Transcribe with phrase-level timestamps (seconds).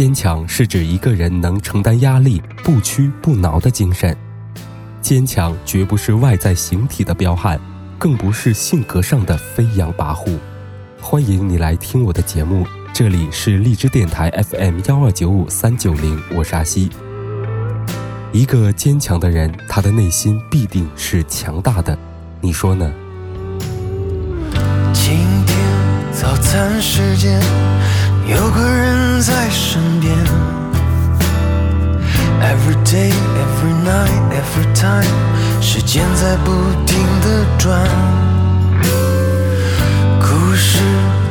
[0.00, 4.16] 坚强是指一个人能承担压力、不屈不挠的精神。
[5.02, 7.60] 坚强绝不是外在形体的彪悍，
[7.98, 10.38] 更不是性格上的飞扬跋扈。
[11.02, 16.88] 欢迎你来听我的节目，这里是荔枝电台 FM 幺二九五三九零，我是阿西。
[18.32, 21.98] 一个坚强的人，他的内心必定是强大的，
[22.40, 22.90] 你说呢？
[24.94, 25.58] 今天
[26.10, 27.38] 早餐时间，
[28.30, 30.14] 有个人在身边。
[32.40, 33.12] Every day,
[33.42, 35.04] every night, every time，
[35.60, 36.52] 时间在不
[36.86, 37.84] 停的转，
[40.20, 40.78] 故事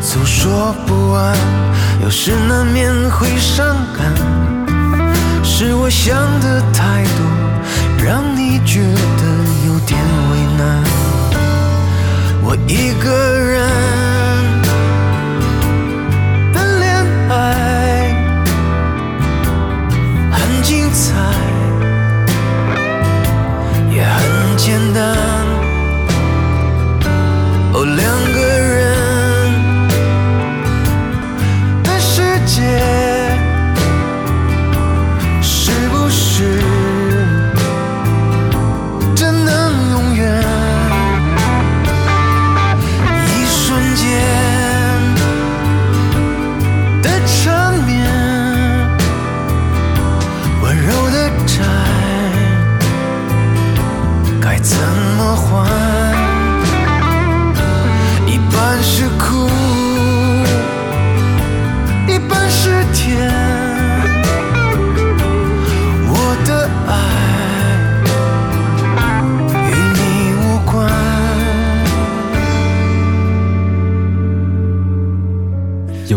[0.02, 1.38] 总说不完，
[2.04, 4.14] 有时难免会伤感。
[5.42, 9.24] 是我想的太多，让你觉得
[9.66, 9.98] 有点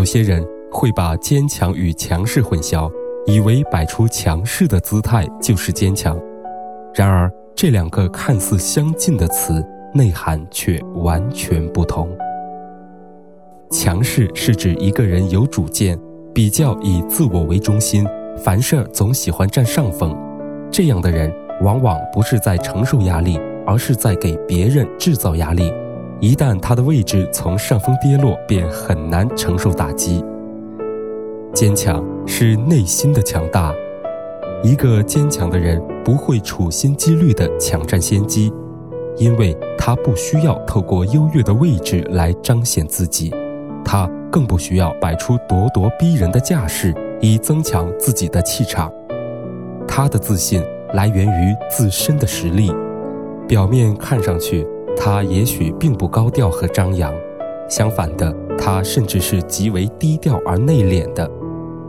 [0.03, 2.91] 有些人会把坚强与强势混淆，
[3.25, 6.19] 以为摆出强势的姿态就是坚强。
[6.93, 12.09] 然而，这两个看似相近的词，内涵却完全不同。
[13.71, 15.97] 强势是指一个人有主见，
[16.33, 18.05] 比较以自我为中心，
[18.35, 20.13] 凡事总喜欢占上风。
[20.69, 25.71] 这样的人往往不是在承受压力，而是在给别人制造压力。
[26.23, 30.23] 一旦他的位置从上风跌落，便很难承受打击。
[31.53, 33.73] 坚强是内心的强大，
[34.63, 38.53] 一个坚强的人不会处心积虑地抢占先机，
[39.17, 43.29] 因为他不需要透过优越的位置来彰显自己，
[43.83, 48.89] 他更不需要摆出咄咄逼人的架势以增强自己的气场。
[49.85, 50.63] 他的自信
[50.93, 52.71] 来源于自身的实力，
[53.45, 54.65] 表面看上去。
[54.95, 57.13] 他也许并不高调和张扬，
[57.69, 61.29] 相反的，他甚至是极为低调而内敛的。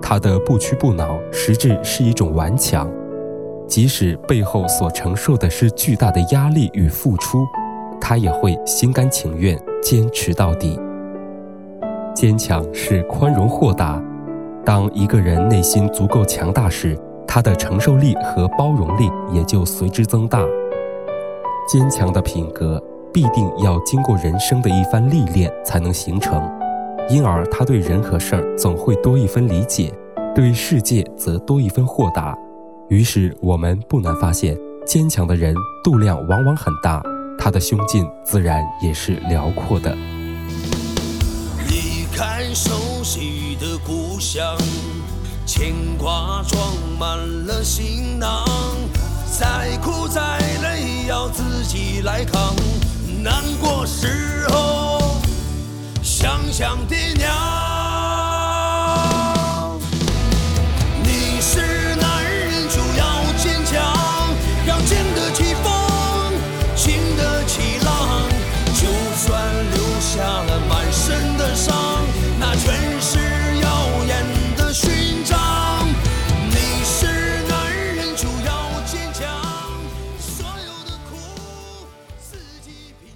[0.03, 2.91] 他的不屈不挠，实质是一种顽强。
[3.67, 7.47] 即使背后所承受的是巨大的压力与付出，
[8.01, 10.79] 他也会心甘情愿坚持到底。
[12.15, 14.03] 坚强是宽容豁达。
[14.65, 20.45] 当一个人内心足够强大时，他的承受力和包容力也就随之增大。
[21.67, 22.83] 坚强的品格。
[23.15, 26.43] 必定要经过人生的一番历练才能形成，
[27.09, 29.95] 因而他对人和事儿总会多一分理解，
[30.35, 32.37] 对世界则多一分豁达。
[32.89, 35.55] 于是我们不难发现，坚强的人
[35.85, 37.01] 度量往往很大，
[37.39, 39.95] 他的胸襟自然也是辽阔的。
[41.69, 42.73] 离开熟
[43.05, 44.59] 悉的故乡，
[45.47, 46.61] 牵挂装
[46.99, 47.17] 满
[47.47, 48.45] 了行囊，
[49.39, 50.21] 再苦再
[50.65, 52.41] 累要自己来扛。
[53.25, 55.17] 难过时候，
[56.03, 57.14] 想想爹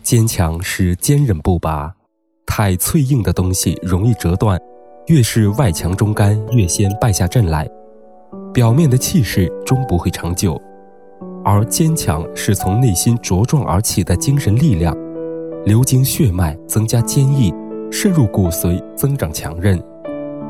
[0.08, 1.92] 坚强是坚韧不拔，
[2.46, 4.58] 太脆硬的东西容易折断，
[5.08, 7.68] 越是外强中干，越先败下阵来。
[8.54, 10.58] 表面的气势终不会长久，
[11.44, 14.96] 而坚强是从内心茁壮而起的精神力量，
[15.66, 17.52] 流经血脉，增加坚毅，
[17.92, 19.78] 渗入骨髓，增长强韧。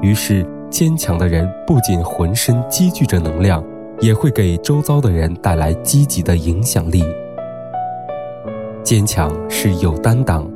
[0.00, 3.60] 于是，坚强的人不仅浑身积聚着能量，
[3.98, 7.02] 也会给周遭的人带来积极的影响力。
[8.88, 10.50] 坚强是有担当，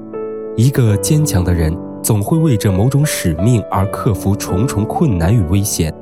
[0.57, 5.93] 一个坚强的人总会为着某种使命而克服重重困难与危险。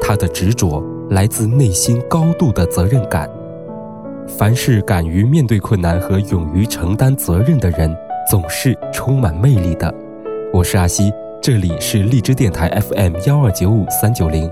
[0.00, 3.28] 他的执着来自内心高度的责任感。
[4.28, 7.92] 凡是敢于面对困难和勇于承担责任的人，
[8.30, 9.92] 总是充满魅力的。
[10.52, 11.12] 我是阿西，
[11.42, 14.48] 这里是荔枝电台 FM 幺二九五三九零。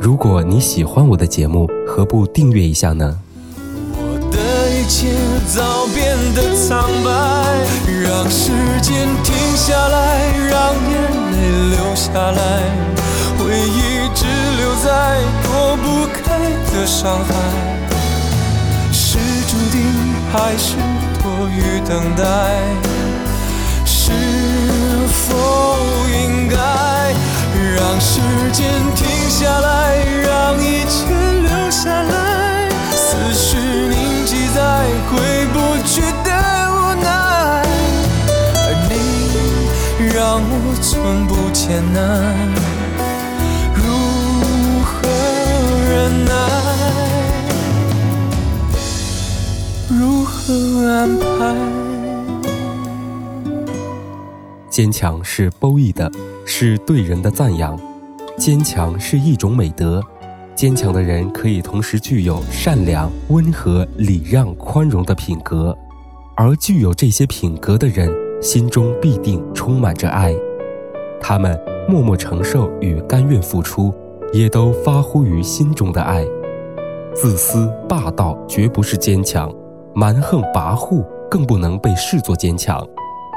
[0.00, 3.20] 如果你喜欢我的节目，何不订阅一下呢？
[3.94, 5.14] 我的一切
[5.54, 7.10] 早变的苍白，
[8.02, 8.50] 让时
[8.80, 9.96] 间停下来，
[10.48, 10.92] 让眼
[11.32, 11.36] 泪
[11.70, 12.40] 流下来，
[13.38, 14.26] 回忆只
[14.58, 14.88] 留在
[15.42, 16.38] 躲不开
[16.72, 17.28] 的伤害。
[18.92, 19.18] 是
[19.48, 19.82] 注定
[20.32, 20.76] 还是
[21.22, 22.22] 多余等待？
[23.84, 24.12] 是
[25.08, 25.34] 否
[26.12, 26.56] 应该
[27.76, 28.20] 让时
[28.52, 30.98] 间停下来，让一切
[41.70, 42.02] 艰难，
[43.76, 43.84] 如
[44.82, 45.08] 何
[45.88, 46.32] 忍耐？
[49.88, 50.52] 如何
[50.88, 51.54] 安排？
[54.68, 56.10] 坚强是褒义的，
[56.44, 57.78] 是对人的赞扬。
[58.36, 60.02] 坚强是一种美德，
[60.56, 65.78] 坚强的人可以同时具有善良、温和、礼让、宽容的品格，
[66.34, 68.12] 而具有这些品格的人，
[68.42, 70.34] 心中必定充满着爱。
[71.20, 71.58] 他们
[71.88, 73.92] 默默承受与甘愿付出，
[74.32, 76.24] 也都发乎于心中的爱。
[77.14, 79.52] 自私霸道绝不是坚强。
[79.92, 82.80] 蛮横跋扈更不能被视作坚强，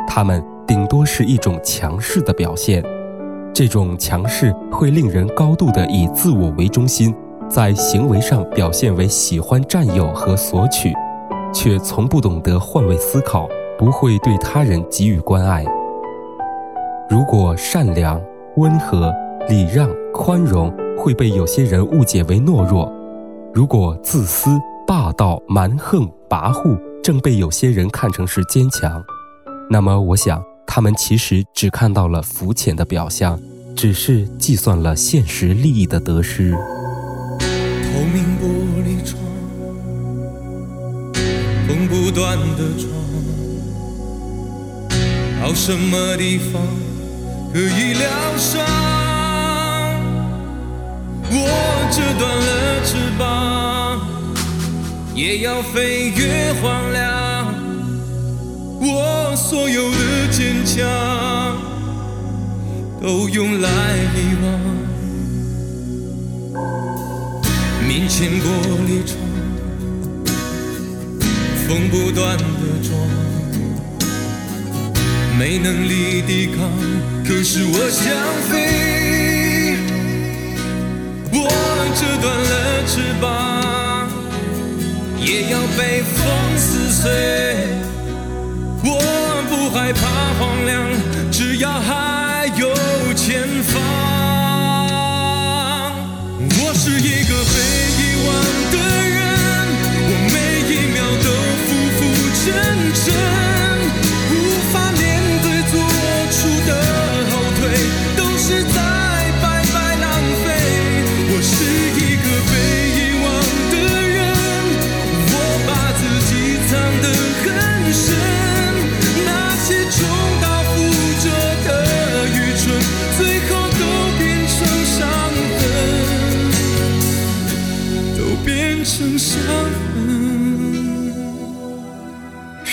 [0.08, 2.84] 他们顶多是一种强势的表现。
[3.52, 7.14] 这种强势会令人高度的以自我为中心，
[7.50, 10.94] 在行为上表现为喜欢占有和索取，
[11.52, 15.66] 却从不懂得换位思考，不会对他人给予关爱。
[17.10, 18.22] 如果善良、
[18.58, 19.14] 温和、
[19.50, 22.92] 礼让、宽容会被有些人误解为懦弱，
[23.54, 24.50] 如果自私、
[24.88, 29.04] 霸道、蛮横，跋扈正被有些人看成是坚强，
[29.70, 33.40] 那么我想他们其实只看到了肤浅的表象，
[33.76, 36.52] 只是计算了现实利益的得失。
[36.52, 38.48] 透明玻
[38.82, 39.22] 璃窗，
[41.68, 42.90] 风不断的撞，
[45.42, 46.62] 到什么地方
[47.54, 48.66] 可以疗伤？
[51.30, 51.36] 我
[51.92, 53.22] 折断了翅膀。
[55.14, 57.54] 也要飞越荒凉，
[58.82, 60.82] 我所有的坚强
[63.00, 63.70] 都用来
[64.16, 64.46] 遗忘。
[67.88, 68.48] 面前玻
[68.88, 69.16] 璃窗，
[71.68, 72.44] 风不断的
[72.82, 72.92] 撞，
[75.38, 76.70] 没能力抵抗，
[77.26, 78.14] 可是我想
[78.50, 79.76] 飞，
[81.32, 81.50] 我
[81.96, 83.24] 折断了翅膀。
[85.20, 86.18] 也要被风
[86.58, 87.12] 撕碎，
[88.84, 88.88] 我
[89.50, 90.02] 不害怕
[90.38, 90.72] 荒凉，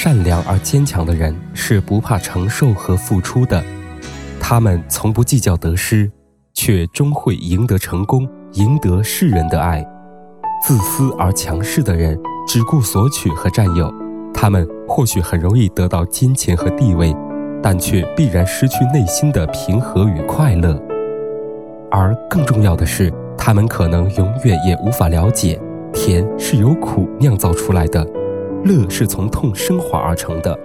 [0.03, 3.63] 善良而坚强的人是不怕承受和付出的，
[4.41, 6.11] 他们从不计较得失，
[6.55, 9.87] 却终会赢得成功，赢得世人的爱。
[10.67, 13.93] 自私而强势的人只顾索取和占有，
[14.33, 17.15] 他们或许很容易得到金钱和地位，
[17.63, 20.83] 但却必然失去内心的平和与快乐。
[21.91, 25.61] 而更重要的是，他们可能永远也无法了解，
[25.93, 28.03] 甜是由苦酿造出来的，
[28.65, 30.59] 乐是从痛升华而成的。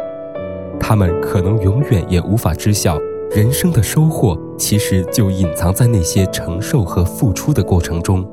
[0.80, 2.98] 他们可能永远也无法知晓，
[3.32, 8.28] 人生的收获其实就隐藏在那些承受和付出的过程中。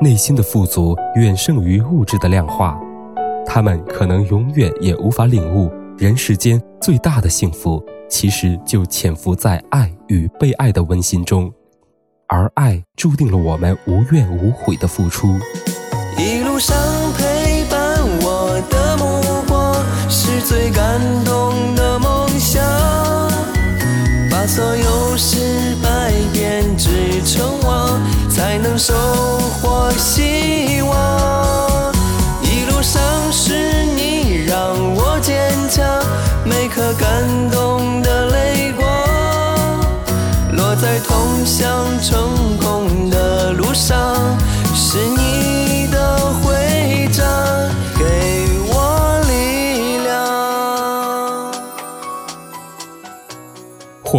[0.00, 2.78] 内心的富足远胜于物质的量化，
[3.46, 11.50] 他们可能永远也无法领悟，人世间最大的幸福，其实就潜伏在爱与被爱的温馨中，
[12.26, 15.28] 而爱注定了我们无怨无悔的付出。
[16.18, 16.76] 一路上
[17.16, 17.24] 陪
[20.44, 22.62] 最感动的梦想。
[24.30, 28.92] 把所有失败编织成网，才能收
[29.60, 31.92] 获希望。
[32.42, 34.56] 一路上是你让
[34.94, 35.84] 我坚强，
[36.44, 37.06] 每颗感
[37.50, 38.84] 动的泪光，
[40.56, 41.68] 落在通向
[42.00, 44.16] 成功的路上，
[44.74, 45.21] 是你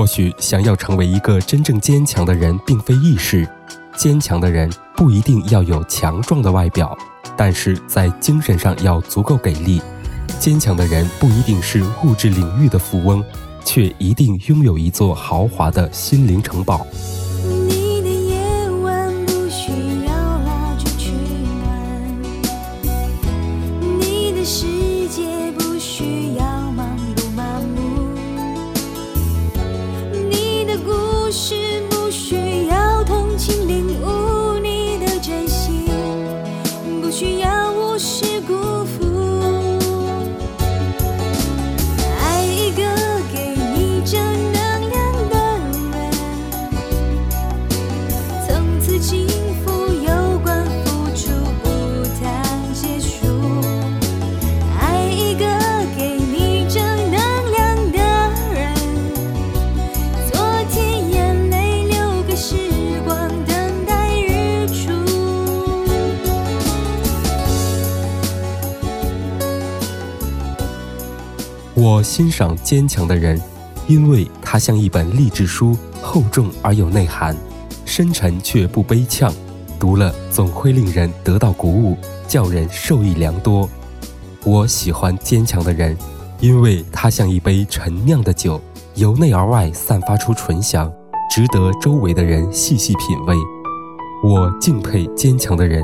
[0.03, 3.47] 或许想要成为一个真正坚强的人，并非易事。
[3.95, 6.93] 坚强的人不一定要有强壮的外表，
[7.37, 9.81] 但是在精神上要足够给力。
[10.41, 13.23] 坚强的人不一定是物质领域的富翁，
[13.63, 16.85] 却一定拥有一座豪华的心灵城堡。
[71.75, 73.41] 我欣赏坚强的人，
[73.87, 77.35] 因为他像一本励志书，厚重而有内涵，
[77.83, 79.33] 深沉却不悲怆，
[79.79, 83.67] 读了总会令人得到鼓舞，叫人受益良多。
[84.45, 85.97] 我喜欢坚强的人，
[86.39, 88.61] 因为他像一杯陈酿的酒，
[88.93, 90.93] 由内而外散发出醇香，
[91.31, 93.35] 值得周围的人细细品味。
[94.23, 95.83] 我敬佩坚强的人，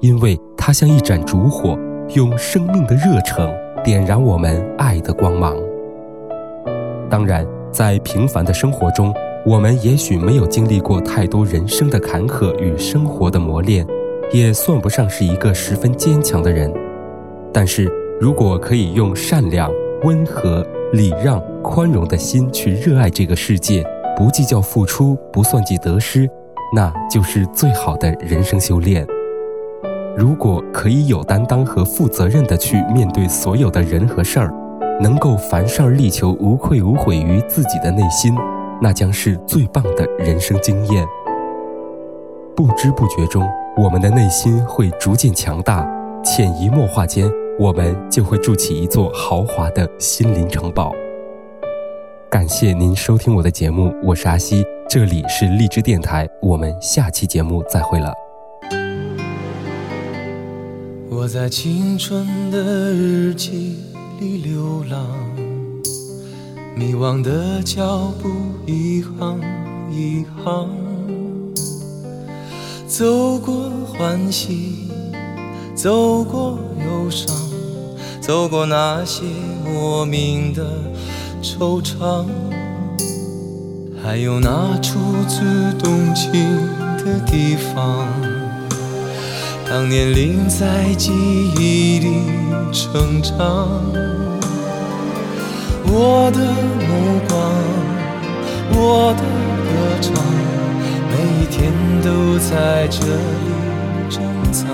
[0.00, 1.78] 因为他像一盏烛火，
[2.10, 3.50] 用生命的热诚
[3.84, 5.56] 点燃我们爱的光芒。
[7.10, 9.12] 当然，在平凡的生活中，
[9.44, 13.84] 我们也许没有经历过太多人生的坎坷与生活的磨练，
[14.32, 16.72] 也算不上是一个十分坚强的人。
[17.52, 19.68] 但是如果可以用善良、
[20.04, 23.84] 温和、礼让、宽容的心去热爱这个世界，
[24.16, 26.30] 不计较付出，不算计得失，
[26.72, 29.04] 那就是最好的人生修炼。
[30.14, 34.52] 如果可以有担当和负责任的去面对所有的人和事儿，
[35.00, 38.34] 能够凡事力求无愧无悔于自己的内心，
[38.80, 41.06] 那将是最棒的人生经验。
[42.54, 45.88] 不知不觉中，我们的内心会逐渐强大，
[46.22, 47.26] 潜移默化间，
[47.58, 50.92] 我们就会筑起一座豪华的心灵城堡。
[52.28, 58.12] 感谢您收听我的节目，我是阿西，这里是荔枝电台，我们下期节目再会了。
[61.14, 63.76] 我在青春的日记
[64.18, 65.06] 里流浪，
[66.74, 68.30] 迷惘的脚步
[68.66, 69.38] 一行
[69.92, 70.70] 一行，
[72.86, 74.90] 走过欢喜，
[75.74, 77.36] 走过忧伤，
[78.20, 79.22] 走过那些
[79.66, 80.64] 莫名的
[81.42, 82.24] 惆怅，
[84.02, 85.44] 还有那初次
[85.78, 86.32] 动情
[87.04, 88.31] 的地方。
[89.72, 91.10] 当年龄在记
[91.56, 92.26] 忆里
[92.70, 93.80] 成长，
[95.86, 96.40] 我的
[96.86, 97.40] 目光，
[98.70, 99.22] 我的
[99.64, 100.12] 歌唱，
[101.08, 103.48] 每一天都在这里
[104.10, 104.20] 珍
[104.52, 104.68] 藏。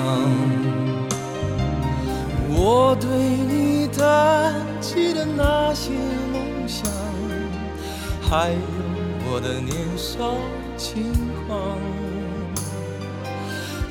[2.51, 3.09] 我对
[3.47, 5.93] 你谈起的那些
[6.33, 6.91] 梦想，
[8.21, 8.59] 还有
[9.31, 10.35] 我的年少
[10.77, 11.15] 轻
[11.47, 11.79] 狂。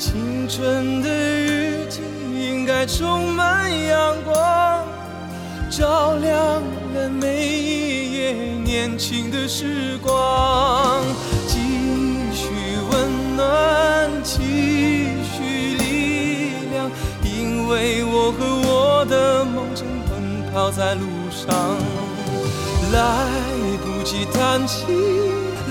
[0.10, 2.00] 青春的日记
[2.34, 4.86] 应该充满阳光，
[5.70, 6.62] 照亮
[6.94, 8.32] 了每一页
[8.64, 11.04] 年轻的时光。
[11.46, 11.58] 继
[12.32, 12.48] 续
[12.90, 14.40] 温暖，继
[15.36, 16.90] 续力量，
[17.22, 21.76] 因为我和我的梦正奔跑在路上。
[22.94, 23.28] 来
[23.84, 24.86] 不及叹气，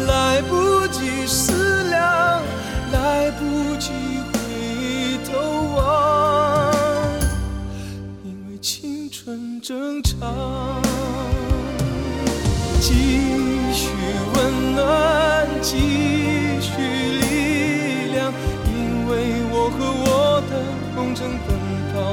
[0.06, 2.42] 来不及思量，
[2.92, 3.30] 来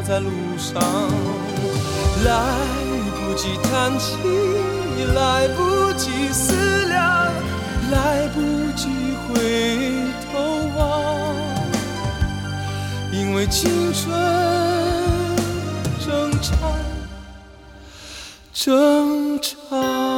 [0.08, 0.82] 在路上。
[2.26, 2.32] 来
[3.18, 4.16] 不及叹气，
[5.14, 7.32] 来不及思量，
[7.92, 8.40] 来不
[8.78, 8.88] 及
[9.28, 9.34] 回
[10.32, 10.32] 头
[10.78, 11.36] 望，
[13.12, 14.02] 因为青春
[16.06, 16.52] 正常，
[18.54, 20.13] 正常。